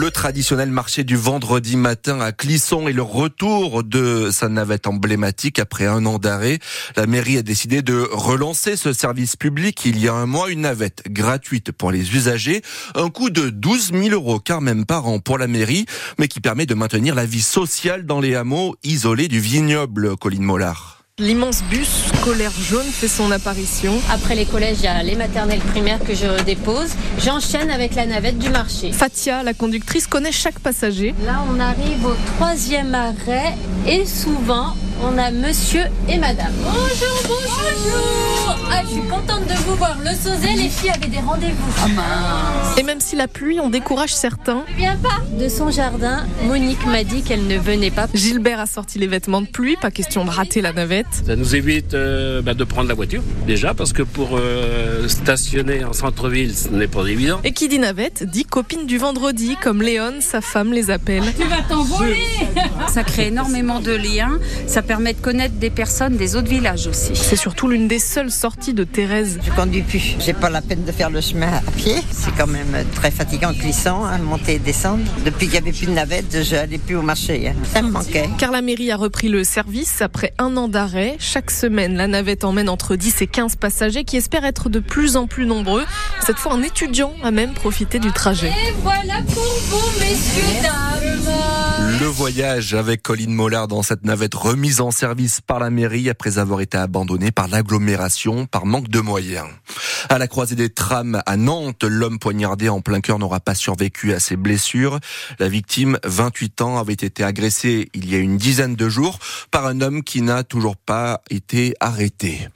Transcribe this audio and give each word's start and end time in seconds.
Le 0.00 0.12
traditionnel 0.12 0.70
marché 0.70 1.02
du 1.02 1.16
vendredi 1.16 1.76
matin 1.76 2.20
à 2.20 2.30
Clisson 2.30 2.86
et 2.86 2.92
le 2.92 3.02
retour 3.02 3.82
de 3.82 4.30
sa 4.30 4.48
navette 4.48 4.86
emblématique 4.86 5.58
après 5.58 5.86
un 5.86 6.06
an 6.06 6.18
d'arrêt. 6.18 6.60
La 6.94 7.08
mairie 7.08 7.36
a 7.36 7.42
décidé 7.42 7.82
de 7.82 8.06
relancer 8.12 8.76
ce 8.76 8.92
service 8.92 9.34
public 9.34 9.84
il 9.84 9.98
y 9.98 10.06
a 10.06 10.14
un 10.14 10.26
mois, 10.26 10.50
une 10.50 10.60
navette 10.60 11.02
gratuite 11.10 11.72
pour 11.72 11.90
les 11.90 12.14
usagers, 12.14 12.62
un 12.94 13.10
coût 13.10 13.30
de 13.30 13.50
12 13.50 13.90
000 13.92 14.10
euros 14.10 14.38
car 14.38 14.60
même 14.60 14.86
par 14.86 15.08
an 15.08 15.18
pour 15.18 15.36
la 15.36 15.48
mairie, 15.48 15.86
mais 16.16 16.28
qui 16.28 16.38
permet 16.38 16.64
de 16.64 16.74
maintenir 16.74 17.16
la 17.16 17.26
vie 17.26 17.42
sociale 17.42 18.06
dans 18.06 18.20
les 18.20 18.36
hameaux 18.36 18.76
isolés 18.84 19.26
du 19.26 19.40
vignoble, 19.40 20.16
Colline 20.16 20.44
Mollard. 20.44 20.97
L'immense 21.20 21.64
bus 21.64 22.04
scolaire 22.14 22.52
jaune 22.52 22.86
fait 22.86 23.08
son 23.08 23.32
apparition. 23.32 23.92
Après 24.08 24.36
les 24.36 24.44
collèges, 24.44 24.76
il 24.78 24.84
y 24.84 24.86
a 24.86 25.02
les 25.02 25.16
maternelles 25.16 25.58
primaires 25.58 25.98
que 25.98 26.14
je 26.14 26.44
dépose. 26.44 26.90
J'enchaîne 27.18 27.70
avec 27.70 27.96
la 27.96 28.06
navette 28.06 28.38
du 28.38 28.50
marché. 28.50 28.92
Fatia, 28.92 29.42
la 29.42 29.52
conductrice, 29.52 30.06
connaît 30.06 30.30
chaque 30.30 30.60
passager. 30.60 31.16
Là, 31.26 31.42
on 31.52 31.58
arrive 31.58 32.06
au 32.06 32.14
troisième 32.36 32.94
arrêt 32.94 33.56
et 33.84 34.06
souvent, 34.06 34.76
on 35.02 35.16
a 35.18 35.30
monsieur 35.30 35.84
et 36.08 36.18
madame. 36.18 36.52
Bonjour, 36.62 37.22
bonjour, 37.24 38.58
Ah, 38.70 38.82
je 38.84 38.88
suis 38.92 39.00
contente 39.02 39.46
de 39.46 39.54
vous 39.66 39.76
voir. 39.76 39.96
Le 40.02 40.10
Sauzet, 40.10 40.54
les 40.56 40.68
filles 40.68 40.90
avaient 40.90 41.06
des 41.08 41.18
rendez-vous. 41.20 41.72
Ah 41.80 42.78
Et 42.78 42.82
même 42.82 43.00
si 43.00 43.16
la 43.16 43.28
pluie 43.28 43.60
en 43.60 43.70
décourage 43.70 44.14
certains. 44.14 44.64
Viens 44.76 44.96
pas 44.96 45.20
De 45.38 45.48
son 45.48 45.70
jardin, 45.70 46.26
Monique 46.44 46.84
m'a 46.86 47.04
dit 47.04 47.22
qu'elle 47.22 47.46
ne 47.46 47.58
venait 47.58 47.90
pas. 47.90 48.06
Gilbert 48.14 48.60
a 48.60 48.66
sorti 48.66 48.98
les 48.98 49.06
vêtements 49.06 49.40
de 49.40 49.46
pluie, 49.46 49.76
pas 49.76 49.90
question 49.90 50.24
de 50.24 50.30
rater 50.30 50.60
la 50.60 50.72
navette. 50.72 51.06
Ça 51.26 51.36
nous 51.36 51.54
évite 51.54 51.94
euh, 51.94 52.42
bah, 52.42 52.54
de 52.54 52.64
prendre 52.64 52.88
la 52.88 52.94
voiture, 52.94 53.22
déjà, 53.46 53.74
parce 53.74 53.92
que 53.92 54.02
pour 54.02 54.30
euh, 54.36 55.08
stationner 55.08 55.84
en 55.84 55.92
centre-ville, 55.92 56.54
ce 56.56 56.68
n'est 56.68 56.86
pas 56.88 57.04
évident. 57.06 57.40
Et 57.44 57.52
qui 57.52 57.68
dit 57.68 57.78
navette, 57.78 58.24
dit 58.24 58.44
copine 58.44 58.86
du 58.86 58.98
vendredi, 58.98 59.56
comme 59.62 59.82
Léon, 59.82 60.14
sa 60.20 60.40
femme, 60.40 60.72
les 60.72 60.90
appelle. 60.90 61.24
Tu 61.38 61.46
vas 61.46 61.62
t'envoler 61.68 62.16
Ça 62.88 63.04
crée 63.04 63.28
énormément 63.28 63.80
de 63.80 63.92
liens. 63.92 64.38
Ça 64.66 64.82
permet 64.88 65.12
de 65.12 65.20
connaître 65.20 65.56
des 65.56 65.68
personnes 65.68 66.16
des 66.16 66.34
autres 66.34 66.48
villages 66.48 66.86
aussi. 66.86 67.14
C'est 67.14 67.36
surtout 67.36 67.68
l'une 67.68 67.88
des 67.88 67.98
seules 67.98 68.30
sorties 68.30 68.72
de 68.72 68.84
Thérèse. 68.84 69.38
Je 69.44 69.50
conduis 69.50 69.82
plus. 69.82 70.16
J'ai 70.18 70.32
pas 70.32 70.48
la 70.48 70.62
peine 70.62 70.84
de 70.84 70.92
faire 70.92 71.10
le 71.10 71.20
chemin 71.20 71.52
à 71.52 71.60
pied. 71.72 71.96
C'est 72.10 72.34
quand 72.34 72.46
même 72.46 72.86
très 72.94 73.10
fatigant, 73.10 73.52
glissant, 73.52 74.06
hein, 74.06 74.16
monter 74.16 74.54
et 74.54 74.58
descendre. 74.58 75.04
Depuis 75.26 75.46
qu'il 75.46 75.50
n'y 75.50 75.58
avait 75.58 75.72
plus 75.72 75.86
de 75.86 75.92
navette, 75.92 76.42
je 76.42 76.54
n'allais 76.54 76.78
plus 76.78 76.96
au 76.96 77.02
marché. 77.02 77.48
Hein. 77.48 77.54
Ça 77.74 77.82
me 77.82 77.90
manquait. 77.90 78.30
Car 78.38 78.50
la 78.50 78.62
mairie 78.62 78.90
a 78.90 78.96
repris 78.96 79.28
le 79.28 79.44
service 79.44 80.00
après 80.00 80.32
un 80.38 80.56
an 80.56 80.68
d'arrêt. 80.68 81.16
Chaque 81.18 81.50
semaine, 81.50 81.94
la 81.94 82.06
navette 82.06 82.44
emmène 82.44 82.70
entre 82.70 82.96
10 82.96 83.20
et 83.20 83.26
15 83.26 83.56
passagers 83.56 84.04
qui 84.04 84.16
espèrent 84.16 84.46
être 84.46 84.70
de 84.70 84.80
plus 84.80 85.18
en 85.18 85.26
plus 85.26 85.44
nombreux. 85.44 85.84
Cette 86.24 86.38
fois, 86.38 86.54
un 86.54 86.62
étudiant 86.62 87.12
a 87.22 87.30
même 87.30 87.52
profité 87.52 87.98
du 87.98 88.10
trajet. 88.10 88.48
Et 88.48 88.72
voilà 88.82 89.20
pour 89.34 89.44
vous, 89.68 90.00
messieurs, 90.00 90.62
dames 90.62 91.67
Le 91.88 92.04
voyage 92.04 92.74
avec 92.74 93.02
Colline 93.02 93.32
Mollard 93.32 93.66
dans 93.66 93.82
cette 93.82 94.04
navette 94.04 94.34
remise 94.34 94.82
en 94.82 94.90
service 94.90 95.40
par 95.40 95.58
la 95.58 95.70
mairie 95.70 96.10
après 96.10 96.36
avoir 96.36 96.60
été 96.60 96.76
abandonnée 96.76 97.30
par 97.30 97.48
l'agglomération 97.48 98.44
par 98.44 98.66
manque 98.66 98.88
de 98.88 99.00
moyens. 99.00 99.48
À 100.10 100.18
la 100.18 100.26
croisée 100.26 100.54
des 100.54 100.68
trams 100.68 101.22
à 101.24 101.36
Nantes, 101.38 101.84
l'homme 101.84 102.18
poignardé 102.18 102.68
en 102.68 102.82
plein 102.82 103.00
cœur 103.00 103.18
n'aura 103.18 103.40
pas 103.40 103.54
survécu 103.54 104.12
à 104.12 104.20
ses 104.20 104.36
blessures. 104.36 105.00
La 105.38 105.48
victime, 105.48 105.98
28 106.04 106.60
ans, 106.60 106.78
avait 106.78 106.92
été 106.92 107.24
agressée 107.24 107.88
il 107.94 108.10
y 108.10 108.14
a 108.14 108.18
une 108.18 108.36
dizaine 108.36 108.76
de 108.76 108.88
jours 108.88 109.18
par 109.50 109.66
un 109.66 109.80
homme 109.80 110.02
qui 110.02 110.20
n'a 110.20 110.44
toujours 110.44 110.76
pas 110.76 111.22
été 111.30 111.74
arrêté. 111.80 112.48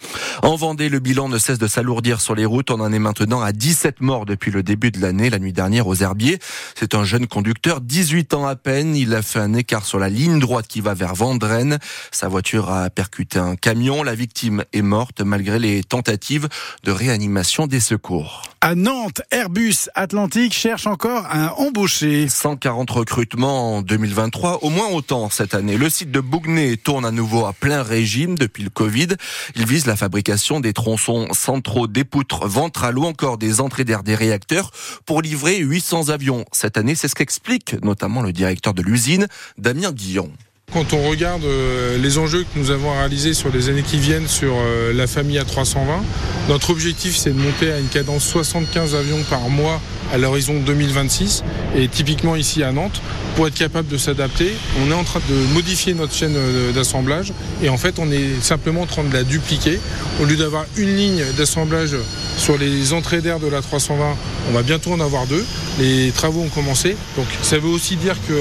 En 0.43 0.57
Vendée, 0.57 0.89
le 0.89 0.99
bilan 0.99 1.29
ne 1.29 1.39
cesse 1.39 1.59
de 1.59 1.67
s'alourdir 1.67 2.21
sur 2.21 2.35
les 2.35 2.45
routes. 2.45 2.71
On 2.71 2.81
en 2.81 2.93
est 2.93 2.99
maintenant 2.99 3.41
à 3.41 3.53
17 3.53 4.01
morts 4.01 4.27
depuis 4.27 4.51
le 4.51 4.63
début 4.63 4.91
de 4.91 5.01
l'année, 5.01 5.31
la 5.31 5.39
nuit 5.39 5.53
dernière 5.53 5.87
aux 5.87 5.95
Herbiers. 5.95 6.39
C'est 6.75 6.95
un 6.95 7.05
jeune 7.05 7.27
conducteur, 7.27 7.81
18 7.81 8.35
ans 8.35 8.47
à 8.47 8.57
peine. 8.57 8.95
Il 8.95 9.15
a 9.15 9.22
fait 9.23 9.39
un 9.39 9.55
écart 9.55 9.87
sur 9.87 9.99
la 9.99 10.09
ligne 10.09 10.39
droite 10.39 10.67
qui 10.67 10.81
va 10.81 10.95
vers 10.95 11.15
Vendrenne. 11.15 11.79
Sa 12.11 12.29
voiture 12.29 12.71
a 12.71 12.91
percuté 12.91 13.39
un 13.39 13.57
camion. 13.57 14.03
La 14.03 14.15
victime 14.15 14.65
est 14.73 14.83
morte 14.83 15.21
malgré 15.21 15.59
les 15.59 15.83
tentatives 15.83 16.49
de 16.85 16.93
réanimation 16.93 17.67
des 17.67 17.81
secours. 17.81 18.52
À 18.65 18.77
Nantes, 18.77 19.23
Airbus 19.33 19.89
Atlantique 19.97 20.55
cherche 20.55 20.87
encore 20.87 21.27
un 21.33 21.49
embauché. 21.49 22.29
140 22.29 22.89
recrutements 22.93 23.79
en 23.79 23.83
2023, 23.83 24.63
au 24.63 24.71
moins 24.71 24.87
autant 24.87 25.31
cette 25.31 25.55
année. 25.55 25.77
Le 25.77 25.91
site 25.91 26.13
de 26.13 26.21
Bougnay 26.21 26.77
tourne 26.77 27.05
à 27.05 27.11
nouveau 27.11 27.45
à 27.45 27.55
plein 27.55 27.83
régime 27.83 28.39
depuis 28.39 28.63
le 28.63 28.71
Covid. 28.71 29.09
Il 29.57 29.67
vise 29.67 29.87
la 29.87 29.97
fabrication 29.97 30.61
des 30.61 30.73
tronçons 30.73 31.27
centraux, 31.33 31.89
des 31.89 32.05
poutres 32.05 32.47
ventrales 32.47 33.01
ou 33.01 33.05
encore 33.05 33.37
des 33.37 33.61
entrées 33.61 33.83
d'air 33.83 34.05
des 34.05 34.15
réacteurs 34.15 34.71
pour 35.07 35.23
livrer 35.23 35.59
800 35.59 36.11
avions 36.11 36.45
cette 36.53 36.77
année. 36.77 36.95
C'est 36.95 37.09
ce 37.09 37.17
qu'explique 37.17 37.75
notamment 37.83 38.23
le 38.23 38.33
directeur 38.33 38.75
de 38.75 38.83
l'usine, 38.83 39.27
Damien 39.59 39.91
Guillon. 39.91 40.31
Quand 40.73 40.95
on 40.95 41.07
regarde 41.07 41.45
euh, 41.45 41.99
les 41.99 42.17
enjeux 42.17 42.45
que 42.45 42.59
nous 42.59 42.71
avons 42.71 42.93
réalisés 42.93 43.35
sur 43.35 43.53
les 43.53 43.69
années 43.69 43.83
qui 43.83 43.99
viennent 43.99 44.27
sur 44.27 44.55
euh, 44.57 44.95
la 44.95 45.07
famille 45.07 45.39
A320, 45.39 46.01
notre 46.49 46.71
objectif 46.71 47.17
c'est 47.17 47.31
de 47.31 47.41
monter 47.41 47.73
à 47.73 47.79
une 47.79 47.89
cadence 47.89 48.25
75 48.25 48.95
avions 48.95 49.23
par 49.31 49.49
mois 49.49 49.81
à 50.13 50.19
l'horizon 50.19 50.55
2026 50.61 51.45
et 51.77 51.89
typiquement 51.89 52.37
ici 52.37 52.63
à 52.63 52.73
Nantes 52.73 53.01
pour 53.37 53.47
être 53.47 53.55
capable 53.55 53.89
de 53.89 53.97
s'adapter 53.97 54.53
on 54.83 54.91
est 54.91 54.95
en 54.95 55.05
train 55.05 55.21
de 55.29 55.55
modifier 55.55 55.95
notre 55.95 56.15
chaîne 56.15 56.35
euh, 56.37 56.73
d'assemblage. 56.73 57.33
Et 57.63 57.69
en 57.69 57.77
fait 57.77 57.99
on 57.99 58.11
est 58.11 58.43
simplement 58.43 58.83
en 58.83 58.87
train 58.87 59.05
de 59.05 59.13
la 59.13 59.25
dupliquer. 59.25 59.79
Au 60.21 60.25
lieu 60.25 60.37
d'avoir 60.37 60.67
une 60.77 60.95
ligne 60.97 61.23
d'assemblage 61.37 61.97
sur 62.37 62.59
les 62.59 62.93
entrées 62.93 63.21
d'air 63.21 63.39
de 63.39 63.47
la 63.47 63.63
320 63.63 64.05
on 64.51 64.53
va 64.53 64.63
bientôt 64.63 64.93
en 64.93 65.01
avoir 65.01 65.27
deux. 65.27 65.45
Les 65.79 66.11
travaux 66.11 66.43
ont 66.43 66.49
commencé. 66.49 66.97
Donc 67.17 67.27
ça 67.43 67.59
veut 67.59 67.69
aussi 67.69 67.97
dire 67.97 68.17
que 68.29 68.41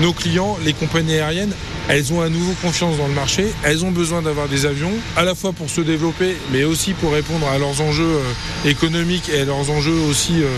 nos 0.00 0.12
clients 0.12 0.58
les 0.64 0.72
compagnies 0.72 1.14
aériennes 1.14 1.52
elles 1.88 2.12
ont 2.12 2.20
à 2.20 2.28
nouveau 2.28 2.52
confiance 2.62 2.96
dans 2.96 3.08
le 3.08 3.14
marché, 3.14 3.46
elles 3.64 3.84
ont 3.84 3.90
besoin 3.90 4.22
d'avoir 4.22 4.48
des 4.48 4.66
avions, 4.66 4.92
à 5.16 5.24
la 5.24 5.34
fois 5.34 5.52
pour 5.52 5.68
se 5.68 5.80
développer, 5.80 6.36
mais 6.52 6.64
aussi 6.64 6.92
pour 6.92 7.12
répondre 7.12 7.46
à 7.48 7.58
leurs 7.58 7.80
enjeux 7.80 8.04
euh, 8.04 8.68
économiques 8.68 9.28
et 9.28 9.40
à 9.40 9.44
leurs 9.44 9.70
enjeux 9.70 9.98
aussi 10.08 10.42
euh, 10.42 10.48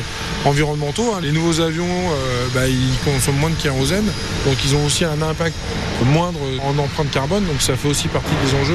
environnementaux. 0.44 1.14
Hein. 1.14 1.20
Les 1.22 1.32
nouveaux 1.32 1.60
avions, 1.60 1.84
euh, 1.84 2.46
bah, 2.54 2.68
ils 2.68 2.98
consomment 3.04 3.38
moins 3.38 3.50
de 3.50 3.54
kérosène, 3.56 4.06
donc 4.46 4.56
ils 4.64 4.74
ont 4.74 4.84
aussi 4.84 5.04
un 5.04 5.22
impact 5.22 5.56
moindre 6.06 6.40
en 6.62 6.78
empreinte 6.78 7.10
carbone, 7.10 7.44
donc 7.44 7.62
ça 7.62 7.76
fait 7.76 7.88
aussi 7.88 8.08
partie 8.08 8.34
des 8.44 8.54
enjeux 8.54 8.74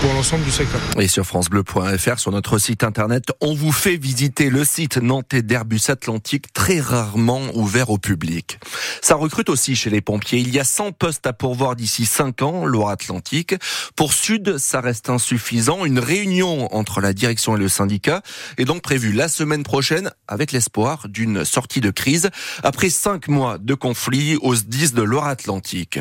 pour 0.00 0.12
l'ensemble 0.12 0.44
du 0.44 0.50
secteur. 0.50 0.80
Et 0.98 1.08
sur 1.08 1.24
francebleu.fr, 1.24 2.18
sur 2.18 2.30
notre 2.30 2.58
site 2.58 2.84
internet, 2.84 3.24
on 3.40 3.54
vous 3.54 3.72
fait 3.72 3.96
visiter 3.96 4.50
le 4.50 4.64
site 4.64 4.96
nantais 4.98 5.42
d'Airbus 5.42 5.80
Atlantique, 5.88 6.52
très 6.52 6.80
rarement 6.80 7.40
ouvert 7.54 7.90
au 7.90 7.98
public. 7.98 8.58
Ça 9.02 9.14
recrute 9.14 9.48
aussi 9.48 9.74
chez 9.76 9.90
les 9.90 10.00
pompiers. 10.00 10.38
Il 10.38 10.54
y 10.54 10.58
a 10.58 10.64
100 10.64 10.92
postes 10.92 11.26
à 11.26 11.32
pourvoir 11.32 11.76
d'ici 11.76 12.06
5 12.06 12.42
ans, 12.42 12.64
Loire-Atlantique. 12.64 13.54
Pour 13.96 14.12
Sud, 14.12 14.58
ça 14.58 14.80
reste 14.80 15.10
insuffisant. 15.10 15.84
Une 15.84 15.98
réunion 15.98 16.72
entre 16.74 17.00
la 17.00 17.12
direction 17.12 17.56
et 17.56 17.60
le 17.60 17.68
syndicat 17.68 18.22
est 18.56 18.64
donc 18.64 18.82
prévue 18.82 19.12
la 19.12 19.28
semaine 19.28 19.62
prochaine 19.62 20.10
avec 20.26 20.52
l'espoir 20.52 21.08
d'une 21.08 21.44
sortie 21.44 21.80
de 21.80 21.90
crise 21.90 22.30
après 22.62 22.90
5 22.90 23.28
mois 23.28 23.58
de 23.58 23.74
conflit 23.74 24.36
aux 24.42 24.54
10 24.54 24.94
de 24.94 25.02
Loire-Atlantique. 25.02 26.00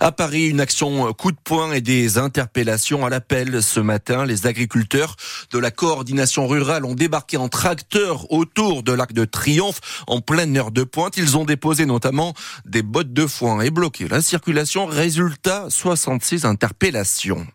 À 0.00 0.12
Paris, 0.12 0.48
une 0.48 0.60
action 0.60 1.12
coup 1.12 1.32
de 1.32 1.38
poing 1.42 1.72
et 1.72 1.80
des 1.80 2.18
interpellations 2.18 3.04
à 3.04 3.10
ce 3.36 3.80
matin. 3.80 4.24
Les 4.24 4.46
agriculteurs 4.46 5.16
de 5.52 5.58
la 5.58 5.70
coordination 5.70 6.46
rurale 6.46 6.84
ont 6.86 6.94
débarqué 6.94 7.36
en 7.36 7.48
tracteur 7.48 8.32
autour 8.32 8.82
de 8.82 8.92
l'Arc 8.92 9.12
de 9.12 9.26
Triomphe 9.26 10.04
en 10.06 10.20
pleine 10.20 10.56
heure 10.56 10.70
de 10.70 10.84
pointe. 10.84 11.18
Ils 11.18 11.36
ont 11.36 11.44
déposé 11.44 11.84
notamment 11.84 12.32
des 12.64 12.82
bottes 12.82 13.12
de 13.12 13.26
foin 13.26 13.60
et 13.60 13.70
bloqué 13.70 14.08
la 14.08 14.22
circulation. 14.22 14.86
Résultat, 14.86 15.66
66 15.68 16.46
interpellations. 16.46 17.46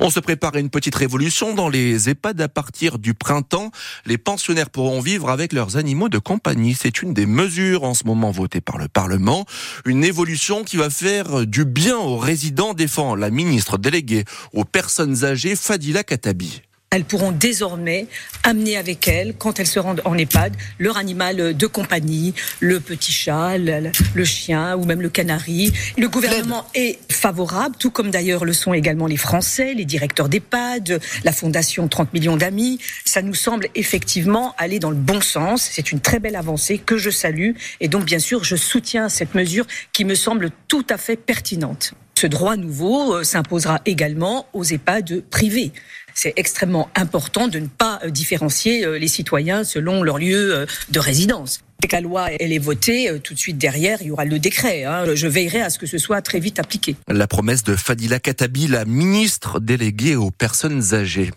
On 0.00 0.10
se 0.10 0.18
prépare 0.18 0.56
à 0.56 0.58
une 0.58 0.70
petite 0.70 0.96
révolution 0.96 1.54
dans 1.54 1.68
les 1.68 2.08
EHPAD 2.08 2.40
à 2.40 2.48
partir 2.48 2.98
du 2.98 3.14
printemps. 3.14 3.70
Les 4.06 4.18
pensionnaires 4.18 4.70
pourront 4.70 5.00
vivre 5.00 5.30
avec 5.30 5.52
leurs 5.52 5.76
animaux 5.76 6.08
de 6.08 6.18
compagnie. 6.18 6.74
C'est 6.74 7.02
une 7.02 7.14
des 7.14 7.26
mesures 7.26 7.84
en 7.84 7.94
ce 7.94 8.04
moment 8.04 8.32
votées 8.32 8.60
par 8.60 8.78
le 8.78 8.88
Parlement. 8.88 9.44
Une 9.84 10.02
évolution 10.02 10.64
qui 10.64 10.76
va 10.76 10.90
faire 10.90 11.46
du 11.46 11.64
bien 11.64 11.96
aux 11.96 12.18
résidents, 12.18 12.74
défend 12.74 13.14
la 13.14 13.30
ministre 13.30 13.78
déléguée 13.78 14.24
aux 14.52 14.64
personnes 14.64 15.19
âgées, 15.24 15.56
Fadila 15.56 16.04
Katabi. 16.04 16.62
Elles 16.92 17.04
pourront 17.04 17.30
désormais 17.30 18.08
amener 18.42 18.76
avec 18.76 19.06
elles, 19.06 19.34
quand 19.38 19.60
elles 19.60 19.68
se 19.68 19.78
rendent 19.78 20.02
en 20.04 20.18
EHPAD, 20.18 20.56
leur 20.80 20.96
animal 20.96 21.56
de 21.56 21.66
compagnie, 21.68 22.34
le 22.58 22.80
petit 22.80 23.12
chat, 23.12 23.58
le, 23.58 23.92
le 24.12 24.24
chien 24.24 24.76
ou 24.76 24.84
même 24.84 25.00
le 25.00 25.08
canari. 25.08 25.72
Le 25.96 26.08
gouvernement 26.08 26.66
est 26.74 26.98
favorable, 27.08 27.76
tout 27.78 27.92
comme 27.92 28.10
d'ailleurs 28.10 28.44
le 28.44 28.52
sont 28.52 28.74
également 28.74 29.06
les 29.06 29.16
Français, 29.16 29.72
les 29.72 29.84
directeurs 29.84 30.28
d'EHPAD, 30.28 31.00
la 31.22 31.30
Fondation 31.30 31.86
30 31.86 32.12
millions 32.12 32.36
d'amis. 32.36 32.80
Ça 33.04 33.22
nous 33.22 33.34
semble 33.34 33.68
effectivement 33.76 34.56
aller 34.58 34.80
dans 34.80 34.90
le 34.90 34.96
bon 34.96 35.20
sens. 35.20 35.68
C'est 35.70 35.92
une 35.92 36.00
très 36.00 36.18
belle 36.18 36.34
avancée 36.34 36.78
que 36.78 36.98
je 36.98 37.10
salue. 37.10 37.52
Et 37.78 37.86
donc, 37.86 38.04
bien 38.04 38.18
sûr, 38.18 38.42
je 38.42 38.56
soutiens 38.56 39.08
cette 39.08 39.36
mesure 39.36 39.64
qui 39.92 40.04
me 40.04 40.16
semble 40.16 40.50
tout 40.66 40.86
à 40.90 40.96
fait 40.96 41.14
pertinente. 41.14 41.94
Ce 42.20 42.26
droit 42.26 42.56
nouveau 42.56 43.14
euh, 43.14 43.24
s'imposera 43.24 43.80
également 43.86 44.46
aux 44.52 44.62
EHPAD 44.62 45.22
privés 45.30 45.72
c'est 46.14 46.34
extrêmement 46.36 46.90
important 46.94 47.48
de 47.48 47.58
ne 47.58 47.66
pas 47.66 47.98
euh, 48.04 48.10
différencier 48.10 48.84
euh, 48.84 48.98
les 48.98 49.08
citoyens 49.08 49.64
selon 49.64 50.02
leur 50.02 50.18
lieu 50.18 50.66
de 50.90 50.98
résidence. 50.98 51.62
La 51.92 52.00
loi 52.00 52.28
elle 52.38 52.52
est 52.52 52.58
votée, 52.58 53.10
euh, 53.10 53.18
tout 53.18 53.34
de 53.34 53.38
suite 53.38 53.58
derrière, 53.58 53.98
il 54.00 54.08
y 54.08 54.10
aura 54.10 54.24
le 54.24 54.38
décret. 54.38 54.84
Hein. 54.84 55.14
Je 55.14 55.26
veillerai 55.26 55.60
à 55.60 55.70
ce 55.70 55.78
que 55.78 55.86
ce 55.86 55.98
soit 55.98 56.22
très 56.22 56.38
vite 56.38 56.58
appliqué. 56.58 56.94
La 57.08 57.26
promesse 57.26 57.64
de 57.64 57.74
Fadila 57.74 58.20
Katabi, 58.20 58.68
la 58.68 58.84
ministre 58.84 59.60
déléguée 59.60 60.14
aux 60.14 60.30
personnes 60.30 60.94
âgées. 60.94 61.32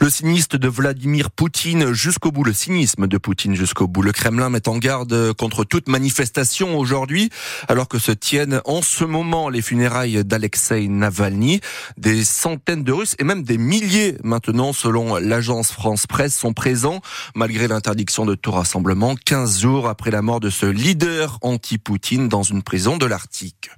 Le 0.00 0.08
cynisme 0.08 0.58
de 0.58 0.68
Vladimir 0.68 1.30
Poutine 1.30 1.92
jusqu'au 1.92 2.30
bout, 2.30 2.44
le 2.44 2.52
cynisme 2.52 3.08
de 3.08 3.18
Poutine 3.18 3.56
jusqu'au 3.56 3.88
bout. 3.88 4.02
Le 4.02 4.12
Kremlin 4.12 4.48
met 4.48 4.68
en 4.68 4.78
garde 4.78 5.32
contre 5.32 5.64
toute 5.64 5.88
manifestation 5.88 6.78
aujourd'hui, 6.78 7.30
alors 7.66 7.88
que 7.88 7.98
se 7.98 8.12
tiennent 8.12 8.60
en 8.64 8.82
ce 8.82 9.04
moment 9.04 9.48
les 9.48 9.62
funérailles 9.62 10.24
d'Alexei 10.24 10.86
Navalny. 10.88 11.60
Des 11.96 12.24
centaines 12.24 12.84
de 12.84 12.92
Russes 12.92 13.16
et 13.18 13.24
même 13.24 13.42
des 13.42 13.58
milliers 13.58 14.16
maintenant, 14.22 14.72
selon 14.72 15.16
l'agence 15.16 15.72
France 15.72 16.06
Presse, 16.06 16.36
sont 16.36 16.52
présents 16.52 17.00
malgré 17.34 17.66
l'interdiction 17.66 18.24
de 18.24 18.34
tout 18.34 18.52
rassemblement 18.52 19.16
15 19.24 19.60
jours 19.60 19.85
après 19.88 20.10
la 20.10 20.22
mort 20.22 20.40
de 20.40 20.50
ce 20.50 20.66
leader 20.66 21.38
anti-Poutine 21.42 22.28
dans 22.28 22.42
une 22.42 22.62
prison 22.62 22.96
de 22.96 23.06
l'Arctique. 23.06 23.70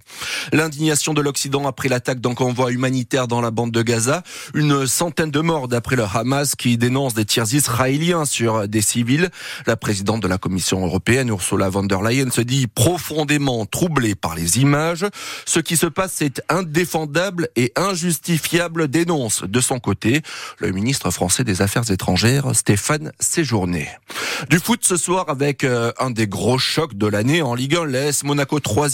L'indignation 0.52 1.14
de 1.14 1.20
l'Occident 1.20 1.66
après 1.66 1.88
l'attaque 1.88 2.20
d'un 2.20 2.34
convoi 2.34 2.72
humanitaire 2.72 3.28
dans 3.28 3.40
la 3.40 3.50
bande 3.50 3.72
de 3.72 3.82
Gaza. 3.82 4.22
Une 4.54 4.86
centaine 4.86 5.30
de 5.30 5.40
morts 5.40 5.68
d'après 5.68 5.96
le 5.96 6.04
Hamas 6.04 6.54
qui 6.54 6.78
dénonce 6.78 7.14
des 7.14 7.24
tirs 7.24 7.52
israéliens 7.52 8.24
sur 8.24 8.68
des 8.68 8.82
civils. 8.82 9.30
La 9.66 9.76
présidente 9.76 10.22
de 10.22 10.28
la 10.28 10.38
Commission 10.38 10.84
européenne, 10.84 11.28
Ursula 11.28 11.68
von 11.68 11.84
der 11.84 12.02
Leyen, 12.02 12.30
se 12.30 12.40
dit 12.40 12.66
profondément 12.66 13.66
troublée 13.66 14.14
par 14.14 14.34
les 14.34 14.58
images. 14.58 15.06
Ce 15.44 15.60
qui 15.60 15.76
se 15.76 15.86
passe 15.86 16.22
est 16.22 16.42
indéfendable 16.48 17.48
et 17.56 17.72
injustifiable, 17.76 18.88
dénonce 18.88 19.44
de 19.44 19.60
son 19.60 19.78
côté 19.78 20.22
le 20.58 20.72
ministre 20.72 21.10
français 21.10 21.44
des 21.44 21.62
Affaires 21.62 21.90
étrangères, 21.90 22.54
Stéphane 22.54 23.12
Séjourné. 23.20 23.88
Du 24.50 24.58
foot 24.58 24.80
ce 24.82 24.96
soir 24.96 25.26
avec 25.28 25.64
euh, 25.64 25.92
un 26.00 26.10
des 26.10 26.26
gros 26.26 26.58
chocs 26.58 26.94
de 26.94 27.06
l'année 27.06 27.42
en 27.42 27.54
Ligue 27.54 27.76
1. 27.76 27.86
L'AS 27.86 28.24
Monaco 28.24 28.60
3 28.60 28.88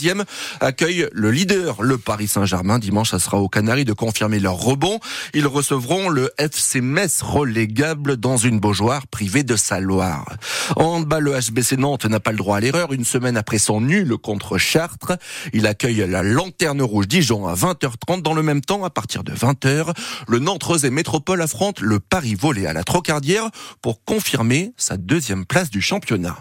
accueille 0.61 1.09
le 1.13 1.31
leader, 1.31 1.83
le 1.83 1.99
Paris 1.99 2.29
Saint-Germain. 2.29 2.79
Dimanche, 2.79 3.11
ça 3.11 3.19
sera 3.19 3.39
aux 3.39 3.49
Canaries 3.49 3.85
de 3.85 3.93
confirmer 3.93 4.41
leur 4.41 4.55
rebond. 4.55 4.99
Ils 5.35 5.47
recevront 5.47 6.09
le 6.09 6.31
FC 6.39 6.81
Metz 6.81 7.23
relégable 7.23 8.17
dans 8.17 8.37
une 8.37 8.59
Beaujoire 8.59 9.07
privée 9.07 9.43
de 9.43 9.57
sa 9.57 9.81
Loire. 9.81 10.37
En 10.77 11.01
bas, 11.01 11.21
le 11.21 11.33
HBC 11.33 11.77
Nantes 11.77 12.07
n'a 12.07 12.21
pas 12.21 12.33
le 12.33 12.39
droit 12.39 12.57
à 12.57 12.61
l'erreur. 12.61 12.93
Une 12.93 13.05
semaine 13.05 13.37
après 13.37 13.59
son 13.59 13.81
nul 13.81 14.17
contre 14.17 14.59
Chartres, 14.59 15.13
il 15.53 15.67
accueille 15.67 16.05
la 16.09 16.23
Lanterne 16.23 16.83
Rouge 16.83 17.09
Dijon 17.09 17.47
à 17.47 17.55
20h30. 17.55 18.23
Dans 18.23 18.35
le 18.35 18.43
même 18.43 18.61
temps, 18.61 18.85
à 18.85 18.91
partir 18.91 19.25
de 19.25 19.33
20h, 19.33 19.95
le 20.29 20.39
Nantes 20.39 20.65
et 20.83 20.91
Métropole 20.91 21.43
affronte 21.43 21.81
le 21.81 22.01
Paris 22.01 22.35
volé 22.35 22.67
à 22.67 22.73
la 22.73 22.85
Trocardière 22.85 23.51
pour 23.83 24.05
confirmer 24.05 24.73
sa 24.77 24.97
deuxième 24.97 25.45
place 25.45 25.71
du 25.71 25.81
championnat. 25.81 26.37